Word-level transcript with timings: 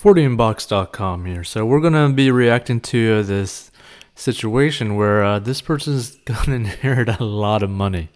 40inbox.com 0.00 1.26
here. 1.26 1.44
So 1.44 1.66
we're 1.66 1.80
to 1.92 2.14
be 2.14 2.30
reacting 2.30 2.80
to 2.80 3.22
this 3.22 3.70
situation 4.14 4.96
where 4.96 5.22
uh, 5.22 5.38
this 5.38 5.60
person's 5.60 6.16
to 6.24 6.52
inherit 6.54 7.20
a 7.20 7.24
lot 7.24 7.62
of 7.62 7.68
money. 7.68 8.08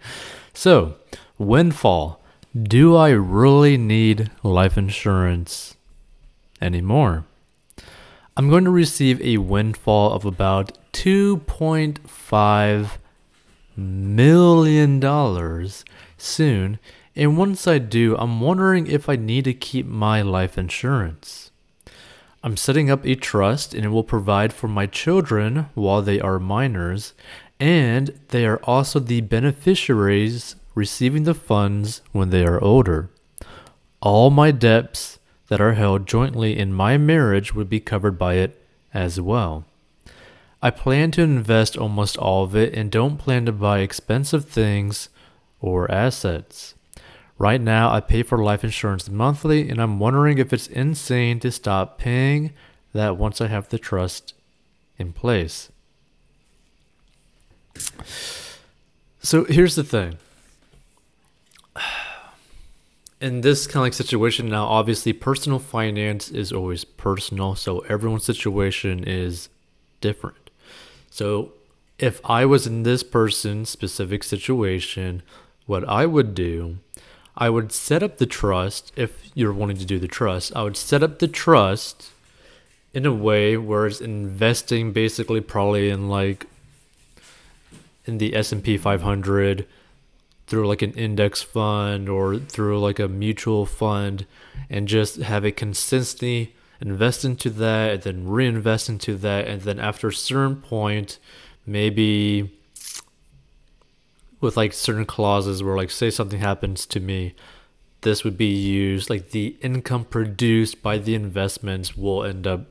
So, 0.54 0.94
windfall. 1.36 2.22
Do 2.54 2.96
I 2.96 3.10
really 3.10 3.76
need 3.76 4.30
life 4.42 4.78
insurance 4.78 5.76
anymore? 6.60 7.26
I'm 8.36 8.48
going 8.48 8.64
to 8.64 8.70
receive 8.70 9.20
a 9.20 9.36
windfall 9.38 10.12
of 10.12 10.24
about 10.24 10.78
2.5 10.92 12.90
million 13.76 15.00
dollars 15.00 15.84
soon. 16.16 16.78
And 17.16 17.36
once 17.36 17.66
I 17.66 17.78
do, 17.78 18.16
I'm 18.16 18.40
wondering 18.40 18.86
if 18.86 19.08
I 19.08 19.16
need 19.16 19.44
to 19.44 19.52
keep 19.52 19.86
my 19.86 20.22
life 20.22 20.56
insurance. 20.56 21.50
I'm 22.44 22.58
setting 22.58 22.90
up 22.90 23.06
a 23.06 23.14
trust 23.14 23.72
and 23.72 23.86
it 23.86 23.88
will 23.88 24.04
provide 24.04 24.52
for 24.52 24.68
my 24.68 24.84
children 24.84 25.70
while 25.72 26.02
they 26.02 26.20
are 26.20 26.38
minors, 26.38 27.14
and 27.58 28.20
they 28.28 28.44
are 28.44 28.58
also 28.64 29.00
the 29.00 29.22
beneficiaries 29.22 30.54
receiving 30.74 31.22
the 31.22 31.32
funds 31.32 32.02
when 32.12 32.28
they 32.28 32.44
are 32.44 32.62
older. 32.62 33.08
All 34.02 34.28
my 34.28 34.50
debts 34.50 35.18
that 35.48 35.62
are 35.62 35.72
held 35.72 36.06
jointly 36.06 36.58
in 36.58 36.74
my 36.74 36.98
marriage 36.98 37.54
would 37.54 37.70
be 37.70 37.80
covered 37.80 38.18
by 38.18 38.34
it 38.34 38.62
as 38.92 39.18
well. 39.18 39.64
I 40.60 40.68
plan 40.68 41.12
to 41.12 41.22
invest 41.22 41.78
almost 41.78 42.18
all 42.18 42.44
of 42.44 42.54
it 42.54 42.74
and 42.74 42.90
don't 42.90 43.16
plan 43.16 43.46
to 43.46 43.52
buy 43.52 43.78
expensive 43.78 44.44
things 44.44 45.08
or 45.60 45.90
assets. 45.90 46.74
Right 47.44 47.60
now, 47.60 47.92
I 47.92 48.00
pay 48.00 48.22
for 48.22 48.42
life 48.42 48.64
insurance 48.64 49.10
monthly, 49.10 49.68
and 49.68 49.78
I'm 49.78 49.98
wondering 49.98 50.38
if 50.38 50.50
it's 50.50 50.66
insane 50.66 51.40
to 51.40 51.52
stop 51.52 51.98
paying 51.98 52.54
that 52.94 53.18
once 53.18 53.38
I 53.38 53.48
have 53.48 53.68
the 53.68 53.78
trust 53.78 54.32
in 54.96 55.12
place. 55.12 55.70
So 59.20 59.44
here's 59.44 59.74
the 59.74 59.84
thing. 59.84 60.16
In 63.20 63.42
this 63.42 63.66
kind 63.66 63.82
of 63.82 63.82
like 63.82 63.92
situation 63.92 64.48
now, 64.48 64.64
obviously 64.64 65.12
personal 65.12 65.58
finance 65.58 66.30
is 66.30 66.50
always 66.50 66.84
personal, 66.86 67.56
so 67.56 67.80
everyone's 67.80 68.24
situation 68.24 69.04
is 69.06 69.50
different. 70.00 70.48
So 71.10 71.52
if 71.98 72.22
I 72.24 72.46
was 72.46 72.66
in 72.66 72.84
this 72.84 73.02
person's 73.02 73.68
specific 73.68 74.24
situation, 74.24 75.22
what 75.66 75.86
I 75.86 76.06
would 76.06 76.34
do 76.34 76.78
I 77.36 77.50
would 77.50 77.72
set 77.72 78.02
up 78.02 78.18
the 78.18 78.26
trust 78.26 78.92
if 78.96 79.30
you're 79.34 79.52
wanting 79.52 79.78
to 79.78 79.84
do 79.84 79.98
the 79.98 80.08
trust. 80.08 80.54
I 80.54 80.62
would 80.62 80.76
set 80.76 81.02
up 81.02 81.18
the 81.18 81.28
trust 81.28 82.10
in 82.92 83.04
a 83.04 83.12
way 83.12 83.56
where 83.56 83.86
it's 83.86 84.00
investing 84.00 84.92
basically 84.92 85.40
probably 85.40 85.90
in 85.90 86.08
like 86.08 86.46
in 88.04 88.18
the 88.18 88.36
S&P 88.36 88.78
500 88.78 89.66
through 90.46 90.68
like 90.68 90.82
an 90.82 90.92
index 90.92 91.42
fund 91.42 92.08
or 92.08 92.36
through 92.38 92.78
like 92.78 92.98
a 92.98 93.08
mutual 93.08 93.66
fund 93.66 94.26
and 94.70 94.86
just 94.86 95.16
have 95.16 95.44
it 95.44 95.56
consistently 95.56 96.54
invest 96.80 97.24
into 97.24 97.50
that 97.50 97.90
and 97.92 98.02
then 98.02 98.28
reinvest 98.28 98.88
into 98.88 99.16
that 99.16 99.46
and 99.48 99.62
then 99.62 99.80
after 99.80 100.08
a 100.08 100.12
certain 100.12 100.56
point 100.56 101.18
maybe 101.66 102.50
with 104.44 104.56
like 104.56 104.72
certain 104.72 105.06
clauses 105.06 105.62
where 105.62 105.76
like 105.76 105.90
say 105.90 106.10
something 106.10 106.38
happens 106.38 106.84
to 106.86 107.00
me 107.00 107.34
this 108.02 108.22
would 108.22 108.36
be 108.36 108.52
used 108.52 109.08
like 109.08 109.30
the 109.30 109.56
income 109.62 110.04
produced 110.04 110.82
by 110.82 110.98
the 110.98 111.14
investments 111.14 111.96
will 111.96 112.22
end 112.22 112.46
up 112.46 112.66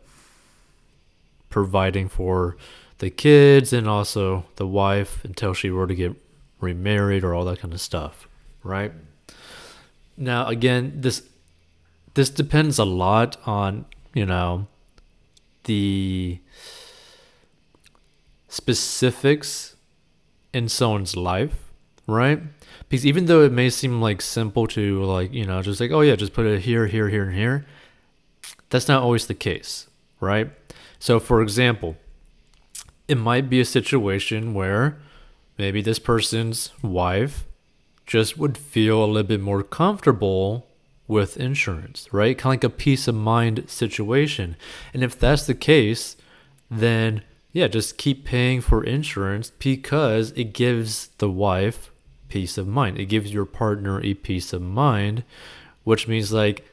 providing 1.50 2.08
for 2.08 2.56
the 3.00 3.10
kids 3.10 3.74
and 3.74 3.90
also 3.90 4.46
the 4.56 4.68
wife 4.68 5.26
until 5.26 5.54
she 5.54 5.72
were 5.72 5.88
to 5.88 5.96
get 5.96 6.16
remarried 6.62 7.24
or 7.24 7.34
all 7.34 7.44
that 7.44 7.60
kind 7.60 7.74
of 7.74 7.82
stuff 7.82 8.28
right? 8.62 8.94
Now 10.16 10.48
again 10.48 11.02
this 11.02 11.24
this 12.14 12.30
depends 12.30 12.78
a 12.78 12.86
lot 12.86 13.36
on 13.48 13.86
you 14.14 14.28
know 14.28 14.68
the 15.64 16.40
specifics 18.48 19.76
in 20.54 20.70
someone's 20.70 21.16
life 21.16 21.64
right? 22.08 22.42
Because 22.90 23.06
even 23.06 23.26
though 23.26 23.42
it 23.42 23.52
may 23.52 23.70
seem 23.70 24.02
like 24.02 24.22
simple 24.22 24.68
to 24.68 25.04
like, 25.04 25.34
you 25.34 25.46
know, 25.46 25.62
just 25.62 25.80
like, 25.80 25.92
oh 25.92 26.02
yeah, 26.02 26.16
just 26.16 26.34
put 26.34 26.46
it 26.46 26.62
here, 26.62 26.88
here, 26.88 27.10
here, 27.10 27.24
and 27.24 27.36
here, 27.36 27.66
that's 28.70 28.88
not 28.88 29.02
always 29.02 29.28
the 29.28 29.34
case, 29.34 29.88
right? 30.20 30.50
So 31.00 31.20
for 31.20 31.42
example, 31.42 31.98
it 33.08 33.18
might 33.18 33.50
be 33.50 33.60
a 33.60 33.66
situation 33.66 34.54
where 34.54 34.98
maybe 35.58 35.82
this 35.82 36.00
person's 36.00 36.72
wife 36.82 37.46
just 38.06 38.38
would 38.38 38.58
feel 38.58 39.04
a 39.04 39.06
little 39.06 39.24
bit 39.24 39.42
more 39.42 39.64
comfortable 39.64 40.68
with 41.08 41.38
insurance, 41.38 42.12
right? 42.12 42.38
Kind 42.38 42.58
of 42.58 42.64
like 42.64 42.74
a 42.74 42.76
peace 42.76 43.08
of 43.08 43.16
mind 43.16 43.70
situation. 43.70 44.56
And 44.94 45.04
if 45.04 45.20
that's 45.20 45.46
the 45.46 45.54
case, 45.54 46.18
then 46.72 47.24
yeah, 47.54 47.68
just 47.68 47.98
keep 47.98 48.26
paying 48.26 48.62
for 48.62 48.84
insurance 48.84 49.52
because 49.52 50.32
it 50.32 50.54
gives 50.54 51.08
the 51.20 51.30
wife 51.30 51.92
peace 52.28 52.58
of 52.58 52.68
mind. 52.68 52.98
It 52.98 53.06
gives 53.06 53.32
your 53.32 53.46
partner 53.46 54.02
a 54.02 54.16
peace 54.16 54.54
of 54.54 54.62
mind, 54.64 55.24
which 55.84 56.08
means 56.08 56.34
like 56.34 56.66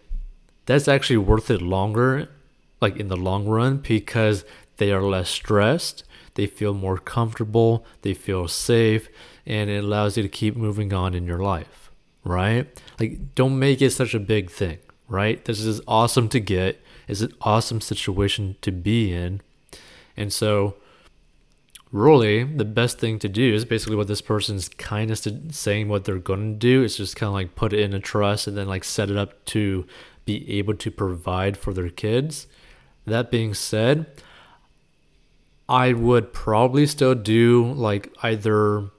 that's 0.65 0.89
actually 0.89 1.19
worth 1.19 1.51
it 1.51 1.61
longer, 1.61 2.31
like 2.81 2.97
in 2.97 3.09
the 3.09 3.17
long 3.17 3.47
run, 3.47 3.77
because 3.77 4.45
they 4.79 4.91
are 4.91 5.03
less 5.03 5.29
stressed, 5.29 6.03
they 6.35 6.47
feel 6.47 6.73
more 6.73 6.97
comfortable, 6.97 7.85
they 8.01 8.15
feel 8.15 8.49
safe, 8.49 9.09
and 9.45 9.69
it 9.69 9.85
allows 9.85 10.17
you 10.17 10.23
to 10.23 10.29
keep 10.31 10.57
moving 10.57 10.95
on 10.95 11.13
in 11.13 11.27
your 11.27 11.41
life, 11.41 11.91
right? 12.25 12.67
Like, 12.99 13.35
don't 13.35 13.59
make 13.59 13.83
it 13.83 13.91
such 13.91 14.15
a 14.15 14.21
big 14.21 14.51
thing, 14.51 14.79
right? 15.09 15.45
This 15.45 15.61
is 15.61 15.83
awesome 15.87 16.31
to 16.31 16.41
get, 16.41 16.81
it's 17.07 17.21
an 17.21 17.35
awesome 17.43 17.83
situation 17.83 18.57
to 18.63 18.71
be 18.73 19.13
in. 19.13 19.43
And 20.21 20.33
so, 20.33 20.77
really 21.91 22.45
the 22.45 22.65
best 22.65 22.99
thing 22.99 23.19
to 23.19 23.29
do 23.29 23.53
is 23.53 23.65
basically 23.65 23.97
what 23.97 24.07
this 24.07 24.21
person's 24.21 24.69
kind 24.69 25.11
of 25.11 25.19
saying 25.53 25.89
what 25.89 26.05
they're 26.05 26.19
going 26.19 26.53
to 26.53 26.59
do 26.59 26.85
is 26.85 26.97
just 26.97 27.17
kind 27.17 27.29
of 27.29 27.35
like 27.35 27.57
put 27.57 27.73
it 27.73 27.81
in 27.81 27.93
a 27.93 27.99
trust 27.99 28.47
and 28.47 28.57
then 28.57 28.69
like 28.69 28.85
set 28.85 29.11
it 29.11 29.17
up 29.17 29.45
to 29.47 29.85
be 30.25 30.49
able 30.59 30.75
to 30.75 30.91
provide 30.91 31.57
for 31.57 31.73
their 31.73 31.89
kids. 31.89 32.47
That 33.07 33.31
being 33.31 33.55
said 33.55 34.07
i 35.71 35.93
would 35.93 36.33
probably 36.33 36.85
still 36.85 37.15
do 37.15 37.73
like 37.75 38.13
either 38.25 38.91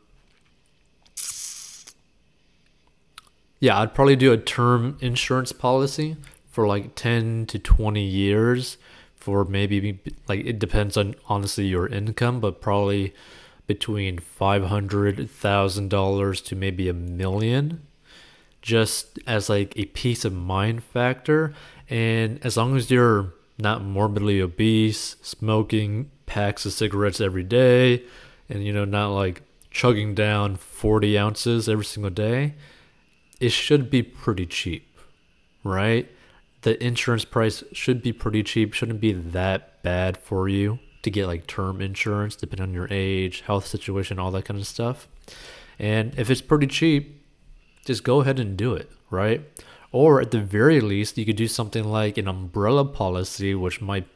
yeah 3.60 3.78
i'd 3.82 3.94
probably 3.94 4.16
do 4.16 4.32
a 4.32 4.38
term 4.38 4.98
insurance 5.02 5.52
policy 5.52 6.16
for 6.50 6.66
like 6.66 6.96
10 6.96 7.46
to 7.48 7.60
20 7.60 8.02
years 8.02 8.78
for 9.22 9.46
maybe 9.46 10.00
like 10.28 10.44
it 10.46 10.58
depends 10.58 10.98
on 10.98 11.16
honestly 11.30 11.68
your 11.68 11.88
income, 11.88 12.40
but 12.40 12.60
probably 12.60 13.14
between 13.68 14.18
five 14.18 14.66
hundred 14.66 15.30
thousand 15.30 15.90
dollars 15.90 16.42
to 16.42 16.56
maybe 16.56 16.90
a 16.90 16.94
million, 16.94 17.86
just 18.62 19.20
as 19.28 19.48
like 19.48 19.78
a 19.78 19.86
peace 19.86 20.26
of 20.26 20.34
mind 20.34 20.84
factor. 20.84 21.54
And 21.88 22.44
as 22.44 22.58
long 22.58 22.76
as 22.76 22.90
you're 22.90 23.34
not 23.60 23.84
morbidly 23.84 24.42
obese, 24.42 25.18
smoking 25.22 26.10
packs 26.26 26.66
of 26.66 26.74
cigarettes 26.74 27.22
every 27.22 27.44
day, 27.44 28.04
and 28.50 28.66
you 28.66 28.74
know 28.74 28.86
not 28.86 29.10
like 29.10 29.44
chugging 29.70 30.16
down 30.16 30.56
forty 30.56 31.16
ounces 31.16 31.70
every 31.70 31.86
single 31.86 32.10
day, 32.10 32.56
it 33.40 33.50
should 33.50 33.92
be 33.92 34.02
pretty 34.02 34.48
cheap, 34.48 34.98
right? 35.64 36.10
The 36.62 36.82
insurance 36.84 37.26
price 37.26 37.64
should 37.72 38.02
be 38.02 38.14
pretty 38.14 38.44
cheap, 38.44 38.74
shouldn't 38.74 39.02
be 39.02 39.14
that 39.14 39.82
bad 39.84 40.18
for 40.18 40.48
you 40.48 40.80
to 41.02 41.10
get 41.10 41.28
like 41.28 41.48
term 41.48 41.82
insurance, 41.82 42.36
depending 42.36 42.70
on 42.70 42.74
your 42.74 42.88
age, 42.92 43.42
health 43.42 43.66
situation, 43.66 44.20
all 44.20 44.32
that 44.32 44.46
kind 44.46 44.60
of 44.60 44.68
stuff. 44.68 45.08
And 45.80 46.14
if 46.18 46.30
it's 46.30 46.42
pretty 46.42 46.68
cheap, 46.68 47.24
just 47.86 48.04
go 48.04 48.22
ahead 48.22 48.40
and 48.40 48.56
do 48.56 48.74
it, 48.74 48.92
right? 49.10 49.42
Or 49.92 50.22
at 50.22 50.32
the 50.32 50.40
very 50.40 50.80
least, 50.80 51.18
you 51.18 51.26
could 51.26 51.36
do 51.36 51.48
something 51.48 51.84
like 51.84 52.18
an 52.18 52.28
umbrella 52.28 52.86
policy, 52.86 53.56
which 53.56 53.82
might 53.82 54.08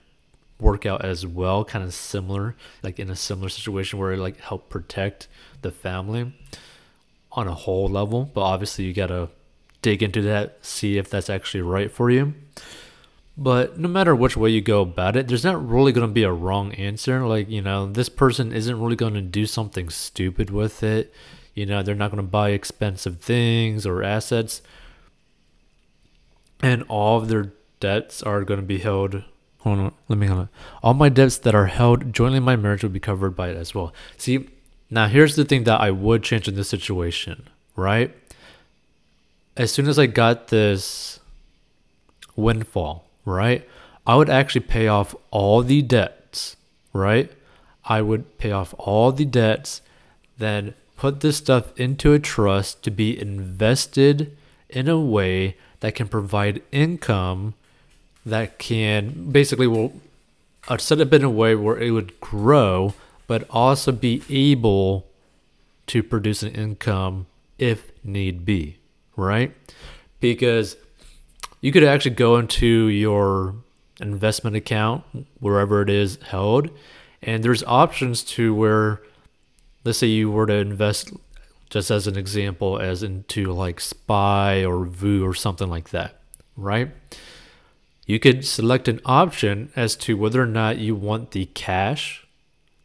work 0.60 0.86
out 0.86 1.04
as 1.04 1.26
well, 1.26 1.66
kind 1.66 1.84
of 1.84 1.94
similar, 1.94 2.56
like 2.84 3.00
in 3.00 3.10
a 3.10 3.16
similar 3.16 3.50
situation 3.50 4.00
where 4.00 4.14
it 4.14 4.20
like 4.20 4.40
help 4.40 4.70
protect 4.70 5.28
the 5.62 5.72
family 5.72 6.34
on 7.32 7.48
a 7.48 7.54
whole 7.54 7.88
level. 7.88 8.30
But 8.34 8.42
obviously, 8.42 8.86
you 8.86 8.94
gotta 8.94 9.30
dig 9.86 10.02
into 10.02 10.24
that, 10.24 10.58
see 10.66 10.98
if 10.98 11.12
that's 11.12 11.30
actually 11.30 11.62
right 11.62 11.92
for 11.92 12.10
you. 12.10 12.34
But 13.38 13.78
no 13.78 13.88
matter 13.88 14.16
which 14.16 14.36
way 14.36 14.50
you 14.50 14.60
go 14.60 14.82
about 14.82 15.16
it, 15.16 15.28
there's 15.28 15.44
not 15.44 15.70
really 15.70 15.92
going 15.92 16.08
to 16.08 16.12
be 16.12 16.24
a 16.24 16.32
wrong 16.32 16.74
answer. 16.74 17.24
Like, 17.28 17.52
you 17.52 17.62
know, 17.62 17.86
this 17.86 18.10
person 18.10 18.52
isn't 18.52 18.82
really 18.82 18.96
going 18.96 19.14
to 19.14 19.22
do 19.22 19.46
something 19.46 19.92
stupid 19.92 20.50
with 20.50 20.82
it. 20.82 21.14
You 21.54 21.68
know, 21.68 21.84
they're 21.84 21.94
not 21.94 22.10
going 22.10 22.24
to 22.24 22.28
buy 22.28 22.50
expensive 22.50 23.20
things 23.20 23.86
or 23.86 24.02
assets. 24.02 24.64
And 26.64 26.82
all 26.90 27.20
of 27.20 27.28
their 27.28 27.54
debts 27.80 28.24
are 28.24 28.44
going 28.44 28.60
to 28.60 28.66
be 28.66 28.80
held. 28.80 29.22
Hold 29.60 29.80
on, 29.80 29.94
let 30.08 30.18
me 30.18 30.26
hold 30.26 30.40
on. 30.40 30.50
All 30.82 30.96
my 30.96 31.10
debts 31.10 31.38
that 31.38 31.54
are 31.54 31.68
held 31.68 32.12
jointly 32.12 32.38
in 32.38 32.44
my 32.44 32.56
marriage 32.56 32.82
will 32.82 32.90
be 32.90 33.00
covered 33.00 33.36
by 33.36 33.50
it 33.50 33.58
as 33.58 33.76
well. 33.76 33.94
See, 34.18 34.50
now 34.90 35.08
here's 35.08 35.36
the 35.36 35.46
thing 35.46 35.66
that 35.66 35.80
I 35.80 35.92
would 35.92 36.24
change 36.24 36.48
in 36.48 36.56
this 36.56 36.70
situation, 36.70 37.50
right? 37.76 38.16
As 39.58 39.72
soon 39.72 39.88
as 39.88 39.98
I 39.98 40.06
got 40.06 40.50
this 40.50 41.20
windfall, 42.36 43.06
right, 43.24 43.68
I 44.06 44.16
would 44.16 44.30
actually 44.30 44.62
pay 44.62 44.88
off 44.88 45.16
all 45.32 45.64
the 45.64 45.82
debts, 45.82 46.58
right? 46.94 47.32
I 47.86 48.02
would 48.02 48.38
pay 48.38 48.52
off 48.52 48.74
all 48.78 49.12
the 49.12 49.26
debts, 49.26 49.82
then 50.38 50.74
put 50.98 51.22
this 51.22 51.38
stuff 51.38 51.78
into 51.80 52.14
a 52.14 52.20
trust 52.20 52.84
to 52.84 52.92
be 52.92 53.20
invested 53.20 54.36
in 54.70 54.90
a 54.90 55.00
way 55.00 55.56
that 55.80 55.96
can 55.96 56.08
provide 56.08 56.62
income 56.72 57.54
that 58.26 58.58
can 58.58 59.32
basically 59.32 59.68
will 59.68 59.94
I'd 60.68 60.82
set 60.82 61.00
it 61.00 61.14
in 61.14 61.24
a 61.24 61.30
way 61.30 61.54
where 61.54 61.78
it 61.78 61.92
would 61.92 62.20
grow 62.20 62.96
but 63.28 63.46
also 63.50 63.92
be 63.92 64.24
able 64.30 65.06
to 65.88 66.02
produce 66.02 66.42
an 66.42 66.54
income 66.54 67.28
if 67.58 67.92
need 68.04 68.46
be, 68.46 68.78
right? 69.16 69.54
Because 70.20 70.78
you 71.62 71.72
could 71.72 71.84
actually 71.84 72.16
go 72.16 72.38
into 72.38 72.88
your 72.90 73.56
investment 74.00 74.56
account 74.56 75.04
wherever 75.40 75.82
it 75.82 75.90
is 75.90 76.20
held 76.28 76.70
and 77.22 77.44
there's 77.44 77.64
options 77.64 78.24
to 78.24 78.54
where 78.54 79.02
let's 79.84 79.98
say 79.98 80.08
you 80.08 80.30
were 80.30 80.46
to 80.46 80.54
invest 80.54 81.12
just 81.70 81.90
as 81.90 82.08
an 82.08 82.18
example 82.18 82.78
as 82.78 83.04
into 83.04 83.52
like 83.52 83.80
SPY 83.80 84.64
or 84.66 84.86
VOO 84.86 85.26
or 85.26 85.34
something 85.34 85.70
like 85.70 85.90
that 85.90 86.20
right 86.58 86.92
you 88.06 88.20
could 88.20 88.46
select 88.46 88.88
an 88.88 89.00
option 89.06 89.72
as 89.76 89.96
to 89.96 90.16
whether 90.16 90.42
or 90.42 90.48
not 90.48 90.78
you 90.78 90.94
want 90.94 91.32
the 91.32 91.46
cash 91.48 92.28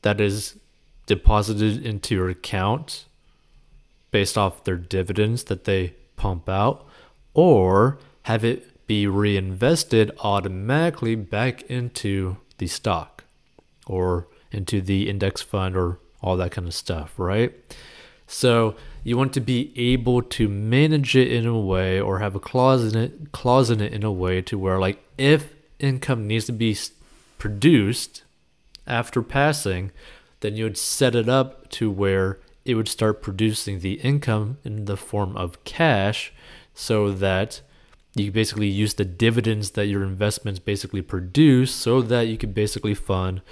that 0.03 0.21
is 0.21 0.59
deposited 1.07 1.85
into 1.85 2.15
your 2.15 2.31
account 2.31 3.05
based 4.11 4.39
off 4.39 4.65
their 4.65 4.77
dividends 4.77 5.45
that 5.45 5.65
they 5.65 5.93
pump 6.21 6.51
out 6.51 6.87
or 7.33 7.99
have 8.25 8.45
it 8.45 8.87
be 8.87 9.07
reinvested 9.07 10.11
automatically 10.21 11.15
back 11.15 11.63
into 11.63 12.37
the 12.59 12.67
stock 12.67 13.25
or 13.87 14.27
into 14.53 14.83
the 14.83 15.09
index 15.09 15.41
fund 15.41 15.75
or 15.75 15.99
all 16.21 16.37
that 16.37 16.51
kind 16.51 16.69
of 16.69 16.75
stuff, 16.75 17.15
right? 17.17 17.55
So 18.27 18.75
you 19.03 19.17
want 19.17 19.33
to 19.33 19.41
be 19.41 19.73
able 19.77 20.21
to 20.23 20.47
manage 20.47 21.17
it 21.17 21.33
in 21.33 21.47
a 21.47 21.59
way 21.59 21.99
or 21.99 22.19
have 22.19 22.35
a 22.35 22.41
clause 22.41 22.93
in 22.93 23.01
it, 23.01 23.33
clause 23.33 23.71
in 23.71 23.81
it 23.81 23.95
in 23.95 24.05
a 24.05 24.13
way 24.13 24.43
to 24.43 24.59
where 24.59 24.79
like 24.79 25.03
if 25.17 25.55
income 25.79 26.27
needs 26.27 26.45
to 26.47 26.53
be 26.53 26.77
produced 27.39 28.25
after 28.87 29.23
passing, 29.23 29.91
then 30.41 30.55
you 30.55 30.65
would 30.65 30.77
set 30.77 31.15
it 31.15 31.29
up 31.29 31.71
to 31.71 31.91
where 31.91 32.39
it 32.71 32.75
would 32.75 32.89
start 32.89 33.23
producing 33.23 33.81
the 33.81 33.95
income 34.01 34.59
in 34.65 34.87
the 34.87 34.97
form 34.97 35.37
of 35.37 35.63
cash 35.65 36.33
so 36.73 37.11
that 37.11 37.61
you 38.15 38.33
basically 38.33 38.69
use 38.69 38.95
the 38.95 39.05
dividends 39.05 39.73
that 39.73 39.87
your 39.87 40.03
investments 40.03 40.59
basically 40.59 41.03
produce 41.03 41.73
so 41.73 42.01
that 42.03 42.23
you 42.23 42.39
can 42.39 42.53
basically 42.53 42.95
fund 42.95 43.43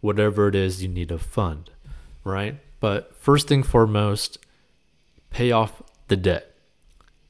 whatever 0.00 0.48
it 0.48 0.54
is 0.54 0.82
you 0.82 0.88
need 0.88 1.08
to 1.08 1.18
fund 1.18 1.70
right? 2.24 2.56
But 2.80 3.14
first 3.16 3.48
thing 3.48 3.62
foremost, 3.62 4.38
pay 5.30 5.52
off 5.52 5.82
the 6.08 6.16
debt. 6.16 6.54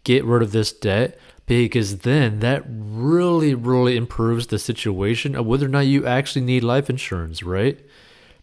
Get 0.04 0.24
rid 0.24 0.42
of 0.42 0.52
this 0.52 0.72
debt 0.72 1.18
because 1.46 1.98
then 1.98 2.40
that 2.40 2.64
really, 2.66 3.54
really 3.54 3.96
improves 3.96 4.46
the 4.46 4.58
situation 4.58 5.36
of 5.36 5.46
whether 5.46 5.66
or 5.66 5.70
not 5.70 5.86
you 5.86 6.06
actually 6.06 6.44
need 6.44 6.64
life 6.64 6.88
insurance, 6.88 7.42
right? 7.42 7.78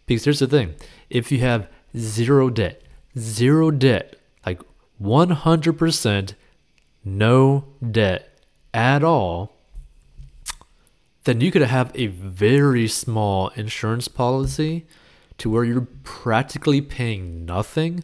Because 0.05 0.25
here's 0.25 0.39
the 0.39 0.47
thing 0.47 0.75
if 1.09 1.31
you 1.31 1.39
have 1.39 1.67
zero 1.97 2.49
debt, 2.49 2.81
zero 3.17 3.71
debt, 3.71 4.15
like 4.45 4.61
100% 5.01 6.33
no 7.03 7.65
debt 7.91 8.39
at 8.73 9.03
all, 9.03 9.55
then 11.23 11.41
you 11.41 11.51
could 11.51 11.61
have 11.61 11.91
a 11.95 12.07
very 12.07 12.87
small 12.87 13.49
insurance 13.49 14.07
policy 14.07 14.85
to 15.37 15.49
where 15.49 15.63
you're 15.63 15.87
practically 16.03 16.81
paying 16.81 17.45
nothing 17.45 18.03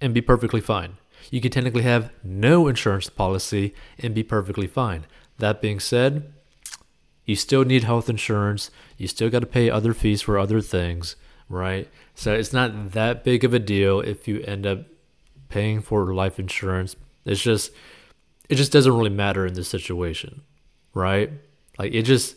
and 0.00 0.14
be 0.14 0.20
perfectly 0.20 0.60
fine. 0.60 0.96
You 1.30 1.40
could 1.40 1.52
technically 1.52 1.82
have 1.82 2.10
no 2.24 2.66
insurance 2.68 3.08
policy 3.08 3.74
and 3.98 4.14
be 4.14 4.22
perfectly 4.22 4.66
fine. 4.66 5.06
That 5.38 5.60
being 5.60 5.80
said, 5.80 6.32
you 7.24 7.36
still 7.36 7.64
need 7.64 7.84
health 7.84 8.08
insurance. 8.08 8.70
You 8.96 9.06
still 9.06 9.30
got 9.30 9.40
to 9.40 9.46
pay 9.46 9.70
other 9.70 9.94
fees 9.94 10.22
for 10.22 10.38
other 10.38 10.60
things, 10.60 11.16
right? 11.50 11.88
So 12.14 12.32
it's 12.32 12.54
not 12.54 12.92
that 12.92 13.24
big 13.24 13.44
of 13.44 13.52
a 13.52 13.58
deal 13.58 14.00
if 14.00 14.26
you 14.26 14.40
end 14.42 14.64
up 14.64 14.86
paying 15.50 15.82
for 15.82 16.14
life 16.14 16.38
insurance. 16.38 16.96
It's 17.26 17.42
just 17.42 17.72
it 18.48 18.54
just 18.54 18.72
doesn't 18.72 18.96
really 18.96 19.10
matter 19.10 19.44
in 19.44 19.54
this 19.54 19.68
situation, 19.68 20.42
right? 20.94 21.30
Like 21.78 21.92
it 21.92 22.02
just 22.02 22.36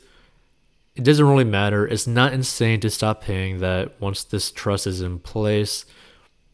it 0.95 1.04
doesn't 1.04 1.25
really 1.25 1.44
matter. 1.45 1.88
It's 1.88 2.07
not 2.07 2.33
insane 2.33 2.80
to 2.81 2.89
stop 2.89 3.24
paying 3.24 3.60
that 3.60 4.00
once 4.01 4.24
this 4.24 4.51
trust 4.51 4.86
is 4.86 5.01
in 5.01 5.19
place, 5.19 5.86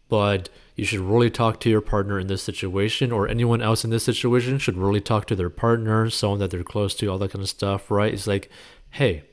but 0.08 0.50
you 0.76 0.86
should 0.86 1.02
really 1.02 1.30
talk 1.30 1.60
to 1.60 1.70
your 1.70 1.82
partner 1.82 2.20
in 2.20 2.28
this 2.28 2.42
situation 2.42 3.12
or 3.12 3.28
anyone 3.28 3.62
else 3.62 3.84
in 3.84 3.90
this 3.90 4.04
situation 4.04 4.58
should 4.58 4.78
really 4.78 5.02
talk 5.02 5.26
to 5.26 5.36
their 5.36 5.50
partner, 5.50 6.10
someone 6.10 6.40
that 6.40 6.52
they're 6.52 6.64
close 6.64 6.96
to, 6.96 7.08
all 7.08 7.18
that 7.18 7.32
kind 7.32 7.44
of 7.44 7.50
stuff, 7.50 7.92
right? 7.92 8.14
It's 8.14 8.28
like, 8.28 8.50
hey, 8.92 9.24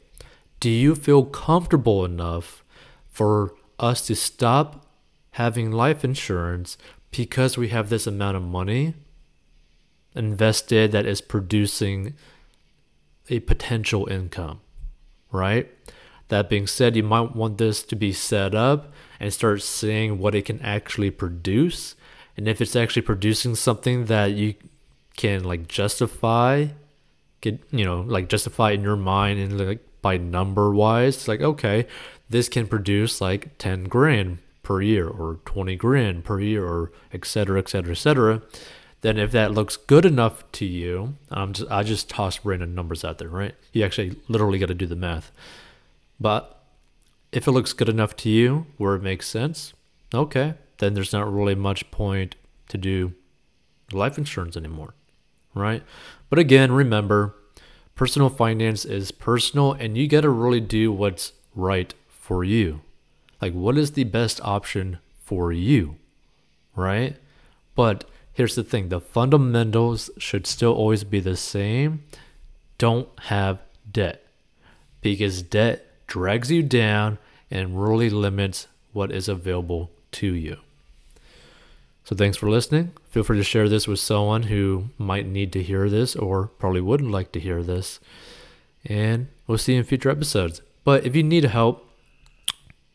do 0.59 0.69
you 0.69 0.97
feel 0.97 1.25
comfortable 1.25 2.05
enough 2.05 2.65
for 3.17 3.55
us 3.79 4.07
to 4.07 4.15
stop 4.15 4.87
having 5.33 5.71
life 5.71 6.05
insurance 6.05 6.77
because 7.11 7.57
we 7.57 7.69
have 7.69 7.89
this 7.89 8.07
amount 8.07 8.37
of 8.37 8.43
money 8.43 8.95
invested 10.15 10.93
that 10.93 11.07
is 11.07 11.21
producing 11.21 12.15
a 13.29 13.41
potential 13.41 14.07
income? 14.07 14.61
right? 15.37 15.69
That 16.29 16.49
being 16.49 16.67
said, 16.67 16.97
you 16.97 17.03
might 17.03 17.37
want 17.37 17.59
this 17.59 17.83
to 17.85 17.97
be 17.97 18.13
set 18.13 18.55
up 18.55 18.93
and 19.21 19.33
start 19.33 19.63
seeing 19.63 20.19
what 20.19 20.35
it 20.35 20.45
can 20.45 20.61
actually 20.61 21.11
produce. 21.11 21.95
And 22.37 22.49
if 22.49 22.61
it's 22.61 22.77
actually 22.77 23.03
producing 23.03 23.55
something 23.55 24.07
that 24.07 24.33
you 24.33 24.55
can 25.17 25.45
like 25.45 25.69
justify, 25.69 26.67
get 27.41 27.63
you 27.71 27.85
know, 27.85 28.01
like 28.01 28.29
justify 28.29 28.73
in 28.73 28.83
your 28.83 28.97
mind 28.97 29.39
and 29.39 29.59
like 29.69 29.87
by 30.07 30.17
number 30.17 30.73
wise, 30.73 31.17
it's 31.17 31.29
like 31.29 31.41
okay, 31.41 31.87
this 32.31 32.49
can 32.49 32.67
produce 32.67 33.21
like 33.21 33.57
10 33.59 33.85
grand 33.85 34.39
per 34.63 34.81
year 34.81 35.09
or 35.09 35.39
20 35.45 35.77
grand 35.77 36.25
per 36.25 36.41
year 36.41 36.65
or 36.65 36.93
et 37.13 37.25
cetera, 37.25 37.59
et 37.59 37.69
cetera, 37.69 37.93
et 37.93 37.99
cetera 38.07 38.43
then 39.07 39.19
if 39.19 39.31
that 39.31 39.53
looks 39.53 39.77
good 39.77 40.05
enough 40.05 40.43
to 40.51 40.65
you, 40.65 41.17
um, 41.31 41.53
just, 41.53 41.71
I 41.71 41.85
just 41.85 42.09
toss 42.09 42.45
random 42.45 42.75
numbers 42.75 43.05
out 43.05 43.19
there, 43.19 43.29
right? 43.29 43.55
You 43.73 43.85
actually 43.85 44.17
literally 44.27 44.59
got 44.59 44.67
to 44.67 44.75
do 44.75 44.87
the 44.87 44.97
math. 44.97 45.31
But 46.19 46.61
if 47.31 47.47
it 47.47 47.53
looks 47.53 47.73
good 47.73 47.89
enough 47.89 48.17
to 48.17 48.29
you, 48.29 48.67
where 48.79 48.97
it 48.97 49.03
makes 49.03 49.29
sense, 49.29 49.75
okay, 50.13 50.55
then 50.79 50.95
there's 50.95 51.13
not 51.13 51.33
really 51.33 51.55
much 51.55 51.89
point 51.91 52.35
to 52.69 52.79
do 52.79 53.13
life 53.93 54.19
insurance 54.19 54.57
anymore, 54.57 54.95
right? 55.55 55.83
But 56.31 56.39
again, 56.39 56.73
remember, 56.73 57.35
personal 57.97 58.29
finance 58.29 58.85
is 58.85 59.11
personal, 59.11 59.73
and 59.73 59.99
you 59.99 60.07
got 60.07 60.21
to 60.21 60.31
really 60.31 60.61
do 60.61 60.93
what's 60.93 61.33
right 61.55 61.93
for 62.09 62.45
you. 62.45 62.83
Like, 63.43 63.55
what 63.55 63.77
is 63.77 63.93
the 63.93 64.05
best 64.05 64.41
option 64.45 64.99
for 65.25 65.53
you, 65.53 65.97
right? 66.77 67.17
But 67.75 68.09
here's 68.33 68.55
the 68.55 68.63
thing 68.63 68.91
the 68.91 69.01
fundamentals 69.01 70.11
should 70.19 70.47
still 70.47 70.75
always 70.75 71.03
be 71.03 71.21
the 71.21 71.37
same. 71.37 72.05
Don't 72.79 73.09
have 73.25 73.59
debt 73.91 74.23
because 75.01 75.43
debt 75.43 75.87
drags 76.07 76.51
you 76.51 76.63
down 76.63 77.19
and 77.51 77.83
really 77.83 78.11
limits 78.11 78.67
what 78.93 79.11
is 79.11 79.29
available 79.29 79.91
to 80.13 80.35
you. 80.35 80.59
So, 82.07 82.15
thanks 82.15 82.37
for 82.37 82.49
listening. 82.49 82.93
Feel 83.11 83.25
free 83.25 83.37
to 83.37 83.43
share 83.43 83.69
this 83.69 83.89
with 83.89 83.99
someone 83.99 84.45
who 84.45 84.91
might 84.97 85.27
need 85.27 85.53
to 85.55 85.63
hear 85.63 85.91
this 85.91 86.15
or 86.15 86.47
probably 86.47 86.81
wouldn't 86.81 87.11
like 87.11 87.33
to 87.33 87.41
hear 87.41 87.65
this. 87.65 87.99
And 88.85 89.27
we'll 89.49 89.59
see 89.59 89.73
you 89.73 89.81
in 89.81 89.85
future 89.85 90.11
episodes. 90.11 90.63
But 90.85 91.05
if 91.05 91.17
you 91.17 91.25
need 91.25 91.43
help 91.43 91.85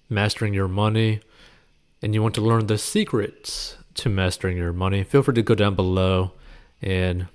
mastering 0.08 0.54
your 0.54 0.70
money 0.70 1.20
and 2.02 2.14
you 2.14 2.24
want 2.24 2.36
to 2.36 2.42
learn 2.42 2.68
the 2.68 2.78
secrets 2.78 3.76
to 3.96 4.08
mastering 4.08 4.56
your 4.56 4.72
money, 4.72 5.04
feel 5.04 5.24
free 5.24 5.34
to 5.34 5.42
go 5.42 5.56
down 5.56 5.76
below 5.76 6.32
and 6.82 7.28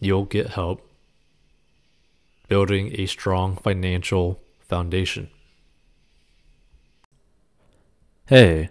you'll 0.00 0.26
get 0.26 0.50
help 0.50 0.88
building 2.46 2.92
a 3.00 3.06
strong 3.06 3.56
financial 3.56 4.40
foundation. 4.60 5.28
Hey, 8.26 8.70